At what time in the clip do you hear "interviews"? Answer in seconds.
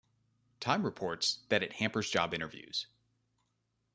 2.33-2.87